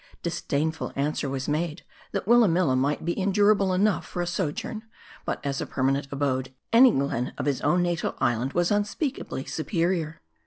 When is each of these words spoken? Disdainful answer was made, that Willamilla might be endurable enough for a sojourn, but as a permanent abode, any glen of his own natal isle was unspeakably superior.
Disdainful 0.23 0.91
answer 0.95 1.29
was 1.29 1.47
made, 1.47 1.83
that 2.11 2.25
Willamilla 2.25 2.75
might 2.75 3.05
be 3.05 3.15
endurable 3.21 3.71
enough 3.71 4.03
for 4.03 4.23
a 4.23 4.25
sojourn, 4.25 4.81
but 5.25 5.39
as 5.45 5.61
a 5.61 5.67
permanent 5.67 6.07
abode, 6.11 6.51
any 6.73 6.89
glen 6.89 7.33
of 7.37 7.45
his 7.45 7.61
own 7.61 7.83
natal 7.83 8.15
isle 8.19 8.49
was 8.51 8.71
unspeakably 8.71 9.45
superior. 9.45 10.19